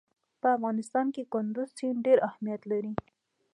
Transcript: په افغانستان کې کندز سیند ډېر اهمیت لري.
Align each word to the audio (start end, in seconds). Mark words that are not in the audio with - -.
په 0.41 0.47
افغانستان 0.57 1.07
کې 1.15 1.23
کندز 1.33 1.69
سیند 1.77 1.97
ډېر 2.05 2.17
اهمیت 2.27 2.61
لري. 2.71 2.93